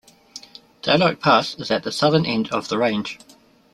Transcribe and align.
Daylight 0.81 1.19
Pass 1.21 1.53
is 1.59 1.69
at 1.69 1.83
the 1.83 1.91
southern 1.91 2.25
end 2.25 2.51
of 2.51 2.69
the 2.69 2.79
range. 2.79 3.19